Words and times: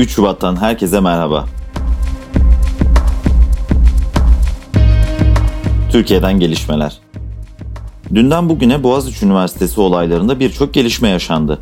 3 0.00 0.10
Şubat'tan 0.10 0.56
herkese 0.60 1.00
merhaba. 1.00 1.46
Türkiye'den 5.92 6.40
gelişmeler. 6.40 6.98
Dünden 8.14 8.48
bugüne 8.48 8.82
Boğaziçi 8.82 9.26
Üniversitesi 9.26 9.80
olaylarında 9.80 10.40
birçok 10.40 10.74
gelişme 10.74 11.08
yaşandı. 11.08 11.58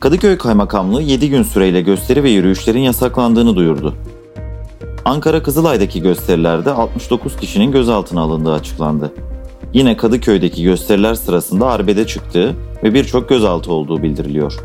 Kadıköy 0.00 0.38
Kaymakamlığı 0.38 1.02
7 1.02 1.30
gün 1.30 1.42
süreyle 1.42 1.80
gösteri 1.80 2.24
ve 2.24 2.30
yürüyüşlerin 2.30 2.80
yasaklandığını 2.80 3.56
duyurdu. 3.56 3.94
Ankara 5.04 5.42
Kızılay'daki 5.42 6.02
gösterilerde 6.02 6.70
69 6.70 7.36
kişinin 7.36 7.72
gözaltına 7.72 8.20
alındığı 8.20 8.52
açıklandı. 8.52 9.12
Yine 9.72 9.96
Kadıköy'deki 9.96 10.62
gösteriler 10.62 11.14
sırasında 11.14 11.66
arbede 11.66 12.06
çıktığı 12.06 12.54
ve 12.82 12.94
birçok 12.94 13.28
gözaltı 13.28 13.72
olduğu 13.72 14.02
bildiriliyor. 14.02 14.58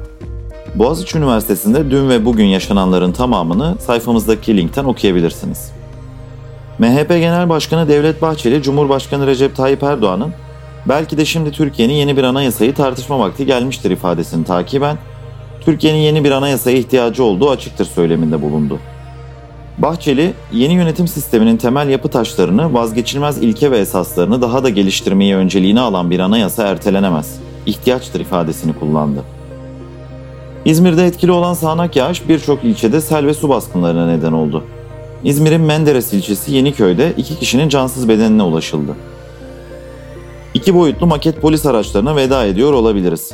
Boğaziçi 0.79 1.17
Üniversitesi'nde 1.17 1.91
dün 1.91 2.09
ve 2.09 2.25
bugün 2.25 2.45
yaşananların 2.45 3.11
tamamını 3.11 3.75
sayfamızdaki 3.79 4.57
linkten 4.57 4.83
okuyabilirsiniz. 4.83 5.71
MHP 6.79 7.09
Genel 7.09 7.49
Başkanı 7.49 7.89
Devlet 7.89 8.21
Bahçeli, 8.21 8.61
Cumhurbaşkanı 8.61 9.27
Recep 9.27 9.55
Tayyip 9.55 9.83
Erdoğan'ın 9.83 10.33
belki 10.85 11.17
de 11.17 11.25
şimdi 11.25 11.51
Türkiye'nin 11.51 11.93
yeni 11.93 12.17
bir 12.17 12.23
anayasayı 12.23 12.73
tartışma 12.73 13.19
vakti 13.19 13.45
gelmiştir 13.45 13.91
ifadesini 13.91 14.45
takiben, 14.45 14.97
Türkiye'nin 15.61 15.99
yeni 15.99 16.23
bir 16.23 16.31
anayasaya 16.31 16.77
ihtiyacı 16.77 17.23
olduğu 17.23 17.49
açıktır 17.49 17.85
söyleminde 17.85 18.41
bulundu. 18.41 18.79
Bahçeli, 19.77 20.33
yeni 20.53 20.73
yönetim 20.73 21.07
sisteminin 21.07 21.57
temel 21.57 21.89
yapı 21.89 22.09
taşlarını, 22.09 22.73
vazgeçilmez 22.73 23.37
ilke 23.37 23.71
ve 23.71 23.77
esaslarını 23.77 24.41
daha 24.41 24.63
da 24.63 24.69
geliştirmeyi 24.69 25.35
önceliğine 25.35 25.79
alan 25.79 26.11
bir 26.11 26.19
anayasa 26.19 26.67
ertelenemez, 26.67 27.39
ihtiyaçtır 27.65 28.19
ifadesini 28.19 28.73
kullandı. 28.73 29.36
İzmir'de 30.67 31.05
etkili 31.05 31.31
olan 31.31 31.53
sağanak 31.53 31.95
yağış 31.95 32.29
birçok 32.29 32.63
ilçede 32.63 33.01
sel 33.01 33.25
ve 33.25 33.33
su 33.33 33.49
baskınlarına 33.49 34.07
neden 34.07 34.31
oldu. 34.31 34.63
İzmir'in 35.23 35.61
Menderes 35.61 36.13
ilçesi 36.13 36.53
Yeniköy'de 36.53 37.13
iki 37.17 37.39
kişinin 37.39 37.69
cansız 37.69 38.09
bedenine 38.09 38.43
ulaşıldı. 38.43 38.95
İki 40.53 40.75
boyutlu 40.75 41.07
maket 41.07 41.41
polis 41.41 41.65
araçlarına 41.65 42.15
veda 42.15 42.45
ediyor 42.45 42.73
olabiliriz. 42.73 43.31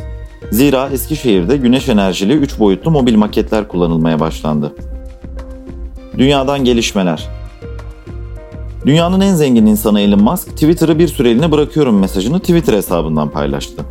Zira 0.51 0.89
Eskişehir'de 0.89 1.57
güneş 1.57 1.89
enerjili 1.89 2.33
3 2.33 2.59
boyutlu 2.59 2.91
mobil 2.91 3.15
maketler 3.15 3.67
kullanılmaya 3.67 4.19
başlandı. 4.19 4.75
Dünyadan 6.17 6.63
gelişmeler. 6.63 7.27
Dünyanın 8.85 9.21
en 9.21 9.35
zengin 9.35 9.65
insanı 9.65 10.01
Elon 10.01 10.23
Musk, 10.23 10.47
Twitter'ı 10.47 10.99
bir 10.99 11.07
süreliğine 11.07 11.51
bırakıyorum 11.51 11.99
mesajını 11.99 12.39
Twitter 12.39 12.73
hesabından 12.73 13.29
paylaştı. 13.29 13.83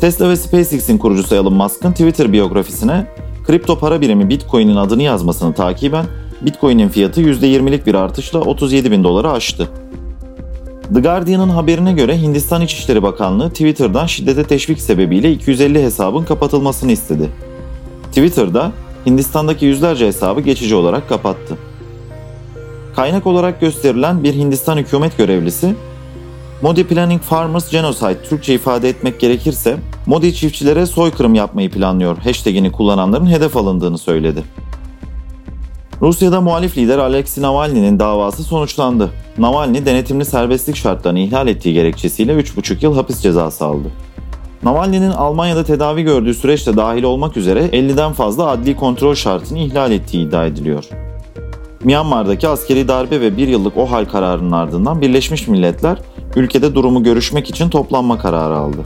Tesla 0.00 0.28
ve 0.28 0.36
SpaceX'in 0.36 0.98
kurucusu 0.98 1.34
Elon 1.34 1.54
Musk'ın 1.54 1.92
Twitter 1.92 2.32
biyografisine 2.32 3.06
kripto 3.46 3.78
para 3.78 4.00
birimi 4.00 4.28
Bitcoin'in 4.28 4.76
adını 4.76 5.02
yazmasını 5.02 5.54
takiben 5.54 6.06
Bitcoin'in 6.40 6.88
fiyatı 6.88 7.22
%20'lik 7.22 7.86
bir 7.86 7.94
artışla 7.94 8.40
37 8.40 8.90
bin 8.90 9.04
doları 9.04 9.30
aştı. 9.30 9.68
The 10.94 11.00
Guardian'ın 11.00 11.48
haberine 11.48 11.92
göre 11.92 12.18
Hindistan 12.18 12.62
İçişleri 12.62 13.02
Bakanlığı 13.02 13.50
Twitter'dan 13.50 14.06
şiddete 14.06 14.44
teşvik 14.44 14.80
sebebiyle 14.80 15.32
250 15.32 15.82
hesabın 15.82 16.24
kapatılmasını 16.24 16.92
istedi. 16.92 17.30
Twitter'da 18.08 18.72
Hindistan'daki 19.06 19.66
yüzlerce 19.66 20.06
hesabı 20.06 20.40
geçici 20.40 20.74
olarak 20.74 21.08
kapattı. 21.08 21.58
Kaynak 22.96 23.26
olarak 23.26 23.60
gösterilen 23.60 24.24
bir 24.24 24.34
Hindistan 24.34 24.76
hükümet 24.76 25.18
görevlisi, 25.18 25.74
Modi 26.62 26.84
Planning 26.84 27.22
Farmers 27.22 27.70
Genocide 27.70 28.22
Türkçe 28.22 28.54
ifade 28.54 28.88
etmek 28.88 29.20
gerekirse, 29.20 29.76
Modi 30.06 30.34
çiftçilere 30.34 30.86
soykırım 30.86 31.34
yapmayı 31.34 31.70
planlıyor 31.70 32.18
hashtagini 32.18 32.72
kullananların 32.72 33.26
hedef 33.26 33.56
alındığını 33.56 33.98
söyledi. 33.98 34.42
Rusya'da 36.02 36.40
muhalif 36.40 36.78
lider 36.78 36.98
Alexei 36.98 37.42
Navalny'nin 37.42 37.98
davası 37.98 38.42
sonuçlandı. 38.42 39.10
Navalny 39.38 39.86
denetimli 39.86 40.24
serbestlik 40.24 40.76
şartlarını 40.76 41.18
ihlal 41.18 41.48
ettiği 41.48 41.74
gerekçesiyle 41.74 42.32
3,5 42.32 42.84
yıl 42.84 42.94
hapis 42.94 43.20
cezası 43.20 43.64
aldı. 43.64 43.88
Navalny'nin 44.62 45.10
Almanya'da 45.10 45.64
tedavi 45.64 46.02
gördüğü 46.02 46.34
süreçte 46.34 46.76
dahil 46.76 47.02
olmak 47.02 47.36
üzere 47.36 47.60
50'den 47.60 48.12
fazla 48.12 48.46
adli 48.46 48.76
kontrol 48.76 49.14
şartını 49.14 49.58
ihlal 49.58 49.92
ettiği 49.92 50.26
iddia 50.26 50.46
ediliyor. 50.46 50.84
Myanmar'daki 51.84 52.48
askeri 52.48 52.88
darbe 52.88 53.20
ve 53.20 53.36
bir 53.36 53.48
yıllık 53.48 53.76
OHAL 53.76 54.04
kararının 54.04 54.52
ardından 54.52 55.00
Birleşmiş 55.00 55.48
Milletler 55.48 55.98
ülkede 56.38 56.74
durumu 56.74 57.02
görüşmek 57.02 57.50
için 57.50 57.68
toplanma 57.68 58.18
kararı 58.18 58.56
aldı. 58.56 58.84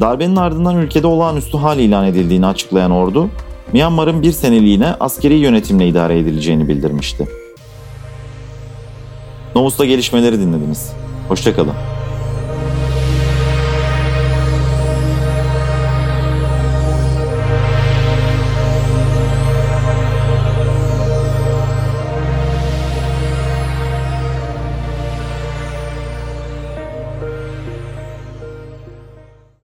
Darbenin 0.00 0.36
ardından 0.36 0.76
ülkede 0.76 1.06
olağanüstü 1.06 1.58
hal 1.58 1.78
ilan 1.78 2.06
edildiğini 2.06 2.46
açıklayan 2.46 2.90
ordu, 2.90 3.28
Myanmar'ın 3.72 4.22
bir 4.22 4.32
seneliğine 4.32 4.94
askeri 5.00 5.34
yönetimle 5.34 5.88
idare 5.88 6.18
edileceğini 6.18 6.68
bildirmişti. 6.68 7.28
Novus'ta 9.54 9.84
gelişmeleri 9.84 10.40
dinlediniz. 10.40 10.92
Hoşçakalın. 11.28 11.93